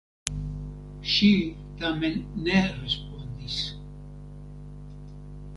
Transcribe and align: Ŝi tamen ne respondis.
Ŝi 1.15 1.29
tamen 1.83 2.17
ne 2.47 2.63
respondis. 2.71 3.61